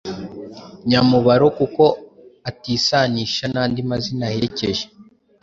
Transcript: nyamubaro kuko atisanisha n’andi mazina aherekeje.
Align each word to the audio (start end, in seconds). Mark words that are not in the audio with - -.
nyamubaro 0.89 1.47
kuko 1.57 1.83
atisanisha 2.49 3.45
n’andi 3.53 3.81
mazina 3.89 4.23
aherekeje. 4.29 4.85